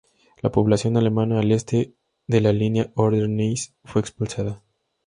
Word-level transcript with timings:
La 0.41 0.51
población 0.51 0.97
alemana 0.97 1.39
al 1.39 1.51
este 1.51 1.93
de 2.25 2.41
la 2.41 2.51
línea 2.53 2.91
Oder-Neisse 2.95 3.75
fue 3.83 4.01
expulsada. 4.01 4.63